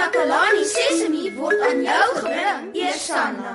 [0.00, 3.50] Takalani Sesemi word aan jou gebring, Eersanna.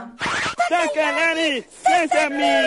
[0.69, 2.57] Takalani Sesemi.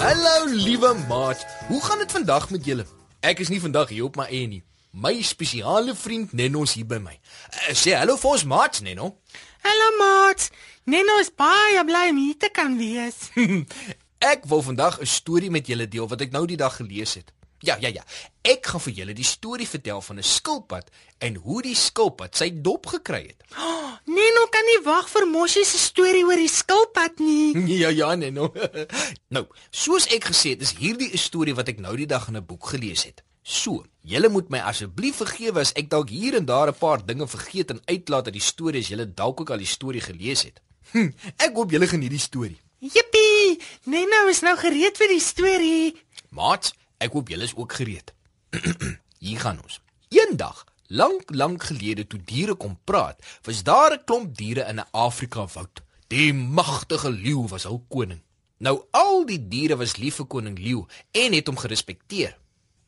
[0.00, 1.46] Hallo liewe maat.
[1.68, 2.84] Hoe gaan dit vandag met julle?
[3.20, 4.62] Ek is nie vandag hier op my eie nie.
[4.92, 7.16] My spesiale vriend Nennos hier by my.
[7.16, 9.14] Uh, sê hallo vir ons maat Nenno.
[9.62, 10.50] Hallo maat.
[10.84, 13.28] Neno is baie bly om hier te kan wees.
[14.32, 17.32] Ek wil vandag 'n storie met julle deel wat ek nou die dag gelees het.
[17.60, 18.04] Ja, ja, ja.
[18.42, 22.50] Ek gaan vir julle die storie vertel van 'n skilpad en hoe die skilpad sy
[22.52, 23.40] dop gekry het.
[23.60, 27.52] Oh, Neno kan nie wag vir Moshi se storie oor die skilpad nie.
[27.82, 28.52] Ja, ja, Nenno.
[29.34, 32.36] nou, soos ek gesê het, is hierdie 'n storie wat ek nou die dag in
[32.36, 33.22] 'n boek gelees het.
[33.50, 37.26] So, julle moet my asseblief vergewe as ek dalk hier en daar 'n paar dinge
[37.26, 40.60] vergeet en uitlaat uit die storie as julle dalk ook al die storie gelees het.
[40.92, 42.60] Hm, ek hoop julle geniet die storie.
[42.78, 43.58] Jippie!
[43.84, 45.96] Neno is nou gereed vir die storie.
[46.30, 48.14] Maat, ek hoop julle is ook gereed.
[49.24, 49.80] hier gaan ons.
[50.08, 54.90] Eendag, lank lank gelede toe diere kom praat, was daar 'n klomp diere in 'n
[54.92, 55.82] Afrika woud.
[56.08, 58.22] Die magtige leeu was hul koning.
[58.58, 62.39] Nou al die diere was lief vir koning leeu en het hom gerespekteer.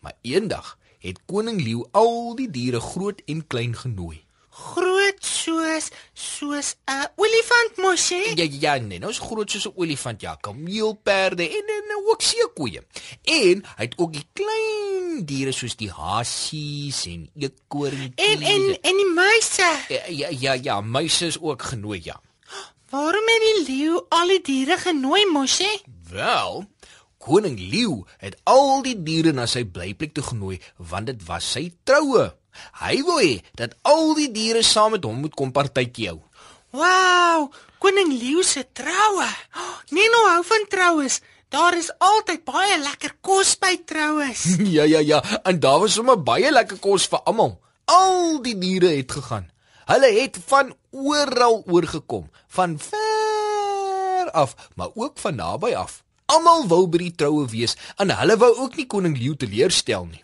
[0.02, 4.22] Maar eendag het koning leeu al die diere groot en klein genooi
[4.52, 8.22] groot soos soos 'n olifant mos hè?
[8.36, 12.82] Ja ja nee, nou is groot soos 'n olifant ja, kameelperde en en ook seekoeie.
[13.22, 18.28] En hy het ook die klein diere soos die hasies en eekoorntjies.
[18.28, 19.70] En en en die muise.
[19.88, 22.20] Ja ja ja, ja muise is ook genooi ja.
[22.90, 25.72] Waarom het die leeu al die diere genooi mos hè?
[26.10, 26.68] Wel,
[27.22, 30.58] koning leeu het al die diere na sy blyplek toe genooi
[30.90, 32.30] want dit was sy troue.
[32.82, 36.20] Hy wou hê dat al die diere saam met hom moet kom partytjie hou.
[36.72, 37.50] Wow,
[37.84, 39.28] koning Leeu se troue.
[39.92, 41.20] Neno hou van troues.
[41.52, 44.46] Daar is altyd baie lekker kos by troues.
[44.76, 47.58] ja ja ja, en daar was sommer baie lekker kos vir almal.
[47.92, 49.50] Al die diere het gegaan.
[49.90, 56.00] Hulle het van oral oorgekom, van ver af, maar ook van naby af.
[56.32, 60.22] Almal wou by die troue wees en hulle wou ook nie koning Leeu teleurstel nie.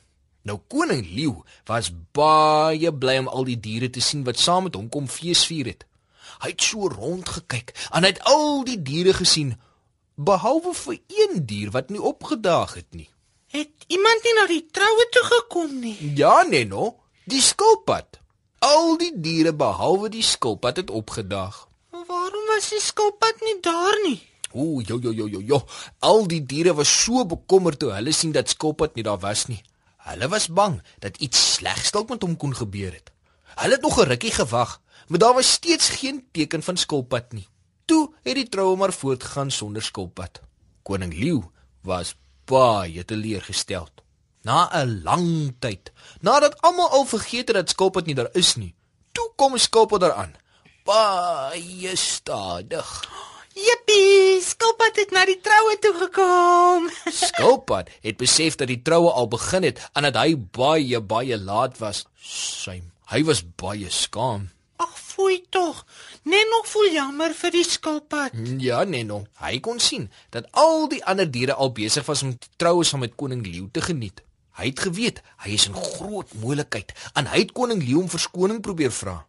[0.48, 1.34] Nou koning leeu
[1.68, 5.72] was baie bly om al die diere te sien wat saam met hom kom feesvier
[5.72, 5.84] het.
[6.42, 9.56] Hy het so rondgekyk en hy het al die diere gesien
[10.28, 13.08] behalwe vir een dier wat nie opgedaag het nie.
[13.52, 15.96] Het iemand nie na die troue toe gekom nie?
[16.16, 16.94] Ja, nee no,
[17.28, 18.20] die skilpad.
[18.64, 21.66] Al die diere behalwe die skilpad het opgedaag.
[21.92, 24.18] Waarom was die skilpad nie daar nie?
[24.54, 25.64] Ooh, jo jo jo jo jo.
[25.98, 29.60] Al die diere was so bekommerd toe hulle sien dat skilpad nie daar was nie.
[30.08, 33.12] Hulle was bang dat iets slegs dalk met hom kon gebeur het.
[33.60, 37.48] Hulle het nog 'n rukkie gewag, maar daar was steeds geen teken van skulpad nie.
[37.84, 40.40] Toe het die troue maar voortgegaan sonder skulpad.
[40.82, 41.42] Koning Leeu
[41.82, 42.14] was
[42.44, 43.92] baie teleurgesteld.
[44.42, 48.74] Na 'n lang tyd, nadat almal al vergeet het dat skulpad nie daar is nie,
[49.12, 50.36] toe kom skulpad daaraan.
[50.84, 53.04] Baie stadig.
[53.58, 56.86] Jippie, Skilpad het na die troue toe gekom.
[57.22, 61.80] Skilpad het besef dat die troue al begin het en dat hy baie baie laat
[61.82, 62.04] was.
[62.22, 62.78] Sy,
[63.10, 64.46] hy was baie skaam.
[64.78, 65.82] Ag, foei tog.
[66.22, 68.36] Net nog voel jammer vir die skilpad.
[68.62, 69.24] Ja, Neno.
[69.42, 73.02] Hy kon sien dat al die ander diere al besig was om die troue saam
[73.02, 74.22] met koning Leeu te geniet.
[74.58, 78.62] Hy het geweet hy is in groot moeilikheid en hy het koning Leeu om verskoning
[78.62, 79.24] probeer vra.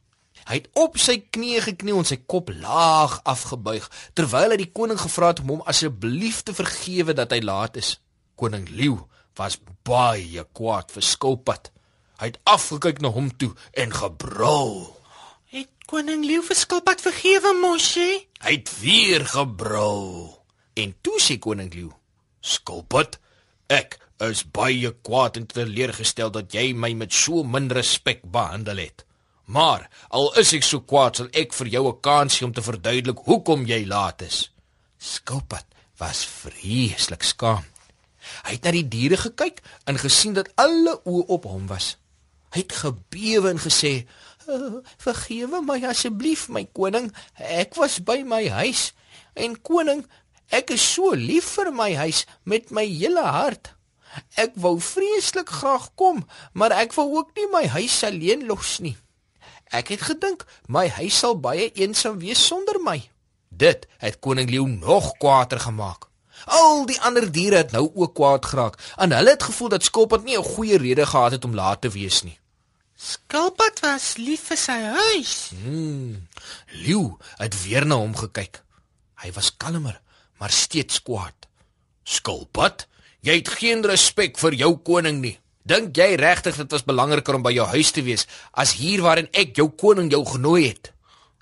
[0.47, 4.99] Hy het op sy knieë gekniel en sy kop laag afgebuig terwyl hy die koning
[5.01, 7.97] gevra het om hom asseblief te vergewe dat hy laat is.
[8.39, 8.97] Koning Leeu
[9.39, 11.71] was baie kwaad vir Skilpad.
[12.19, 14.89] Hy het afgekyk na hom toe en gebrul.
[15.53, 18.09] Het koning Leeu vir Skilpad vergewe, Moshi?
[18.43, 20.35] Hy het weer gebrul.
[20.79, 21.91] En toe sê koning Leeu:
[22.41, 23.19] "Skilpad,
[23.67, 29.08] ek is baie kwaad en teleurgestel dat jy my met so min respek behandel het."
[29.49, 32.61] Maar al is ek so kwaad, sal ek vir jou 'n kans gee om te
[32.61, 34.51] verduidelik hoekom jy laat is.
[34.97, 35.65] Skilpad
[35.97, 37.65] was vreeslik skaam.
[38.45, 41.97] Hy het na die diere gekyk en gesien dat alle oë op hom was.
[42.53, 44.05] Hy het gebewe en gesê:
[44.47, 47.11] oh, "Vergewe my asseblief, my koning.
[47.33, 48.93] Ek was by my huis
[49.33, 50.05] en koning,
[50.49, 53.73] ek is so lief vir my huis met my hele hart.
[54.35, 58.97] Ek wou vreeslik graag kom, maar ek wou ook nie my huis alleen los nie."
[59.69, 62.99] Ek het gedink my huis sal baie eensaam wees sonder my.
[63.49, 66.09] Dit het koning leeu nog kwaader gemaak.
[66.45, 70.23] Al die ander diere het nou ook kwaad geraak en hulle het gevoel dat Skilpad
[70.23, 72.39] nie 'n goeie rede gehad het om laat te wees nie.
[72.95, 75.51] Skilpad was lief vir sy huis.
[75.63, 76.27] Hmm.
[76.83, 78.63] Leeu het weer na hom gekyk.
[79.15, 80.01] Hy was kalmer,
[80.39, 81.47] maar steeds kwaad.
[82.03, 82.87] Skulpad,
[83.21, 85.39] jy het geen respek vir jou koning nie.
[85.69, 88.25] Dink jy regtig dit was belangriker om by jou huis te wees
[88.57, 90.89] as hier waarin ek jou koning jou genooi het?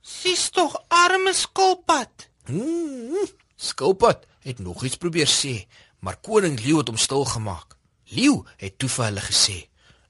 [0.04, 2.28] Sis tog arme skulpad.
[2.48, 3.28] Hmm,
[3.58, 5.64] Skulpad het nog iets probeer sê,
[6.00, 7.78] maar koning Leeu het hom stil gemaak.
[8.12, 9.58] Leeu het toe vir hulle gesê: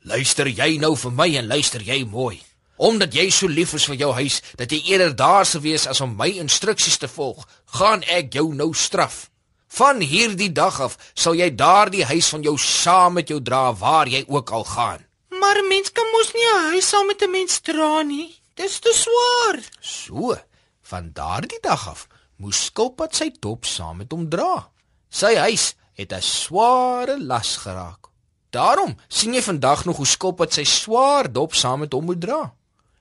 [0.01, 2.41] "Luister jy nou vir my en luister jy mooi.
[2.77, 6.01] Omdat jy so lief is vir jou huis dat jy eerder daar sou wees as
[6.01, 9.29] om my instruksies te volg, gaan ek jou nou straf.
[9.67, 14.07] Van hierdie dag af sal jy daardie huis van jou saam met jou dra waar
[14.07, 17.31] jy ook al gaan." Maar 'n mens kan mos nie 'n huis saam met 'n
[17.31, 18.41] mens dra nie.
[18.53, 19.61] Dis te swaar.
[19.79, 20.35] So,
[20.81, 24.69] van daardie dag af moes Skulpad sy dop saam met hom dra.
[25.09, 28.07] Sy huis het 'n sware las geraak.
[28.49, 32.53] Daarom sien jy vandag nog hoe Skulpad sy swaar dop saam met hom moet dra.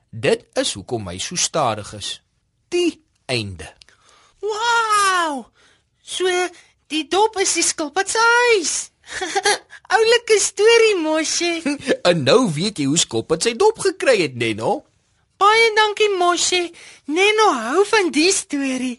[0.09, 2.21] Dit is hoekom hy so stadig is.
[2.69, 3.73] Die einde.
[4.39, 5.45] Wow!
[6.07, 6.31] So
[6.93, 8.75] die dop is die skulpad se huis.
[9.95, 11.49] Oulike storie mosje.
[12.09, 14.81] en nou weet jy hoe Skulpad sy dop gekry het, Nenno.
[15.39, 16.59] Baie dankie mosje.
[17.13, 18.97] Neno hou van die storie.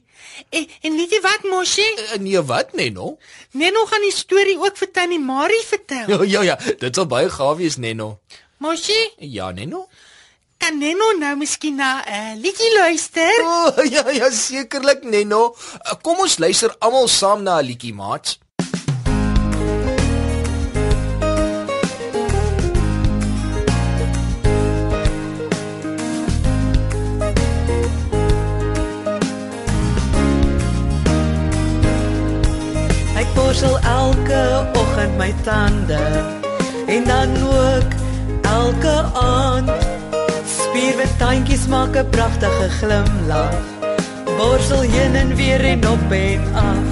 [0.55, 1.85] En, en weet jy wat mosje?
[2.07, 3.17] Uh, nee, wat, Nenno?
[3.59, 6.09] Neno gaan die storie ook vir Tannie Marie vertel.
[6.13, 8.19] Ja, ja, ja, dit sal baie gaaf wees, Nenno.
[8.63, 9.87] Mosje, Ja, Nenno.
[10.59, 13.39] Kan Neno nou miskien na 'n uh, liedjie luister?
[13.43, 15.55] O, oh, ja, ja, sekerlik, Nenno.
[15.55, 18.39] Uh, Kom ons luister almal saam na 'n liedjie, maats.
[41.19, 43.55] Tandjies maak 'n pragtige glimlag.
[44.39, 46.89] Borsel heen en weer en op en af.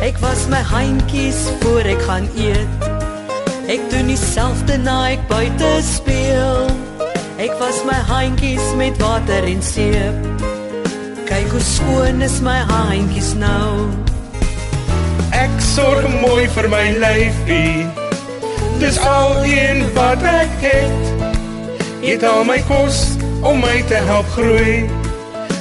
[0.00, 2.70] Ek was my handjies voor ek gaan eet.
[3.68, 6.70] Ek doen dieselfde na ek buite speel.
[7.36, 10.16] Ek was my handjies met water en seep.
[11.28, 13.92] Kyk hoe skoon is my handjies nou.
[15.30, 17.86] Ek sorg mooi vir my lyfie.
[18.78, 21.04] Dis al een wat ek het.
[22.00, 24.86] Eet al my kos om my te help groei.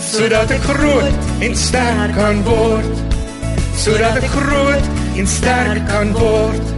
[0.07, 3.03] Sodat ek groot en sterk kan word.
[3.77, 4.89] Sodat ek groot
[5.19, 6.73] en sterk kan word.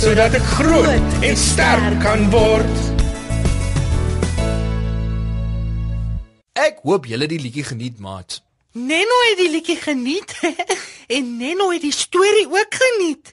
[0.00, 2.82] Sodat ek groot en sterk kan word.
[6.56, 8.40] Ek hoop julle die liedjie geniet, maats.
[8.76, 10.34] Neno het die liedjie geniet
[11.16, 13.32] en Neno het die storie ook geniet.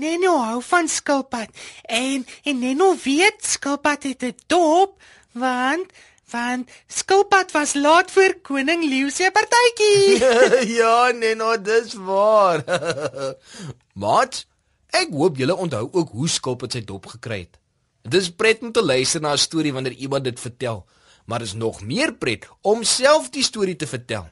[0.00, 1.52] Neno hou van skilpad
[1.86, 4.98] en en Neno weet skilpad het 'n dop
[5.32, 5.86] want
[6.34, 10.18] want skilpad was laat vir koning Leeu se partytjie.
[10.78, 12.64] ja, Nenno, dis waar.
[14.04, 14.46] maats,
[14.94, 16.28] ek hoop julle onthou ook hoe
[16.66, 17.58] het sy dop gekry het.
[18.04, 20.84] Dit is pret om te luister na 'n storie wanneer iemand dit vertel,
[21.24, 24.28] maar is nog meer pret om self die storie te vertel.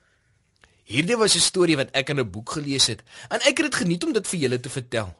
[0.84, 3.75] Hierdie was 'n storie wat ek in 'n boek gelees het en ek het dit
[3.75, 5.14] geniet om dit vir julle te vertel.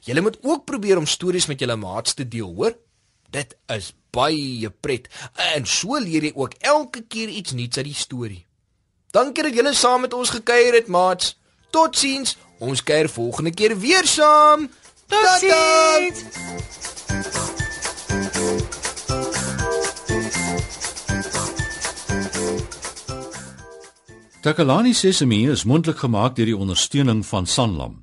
[0.00, 2.74] Julle moet ook probeer om stories met julle maats te deel, hoor?
[3.32, 5.08] Dit is baie pret
[5.54, 8.42] en so leer jy ook elke keer iets nuuts uit die storie.
[9.12, 11.38] Dankie dat julle saam met ons gekuier het, maats.
[11.72, 12.36] Totsiens.
[12.60, 14.68] Ons kuier volgende keer weer saam.
[15.08, 16.24] Totsiens.
[24.42, 28.02] Takalani Sesemi is mondelik gemaak deur die ondersteuning van Sanlam.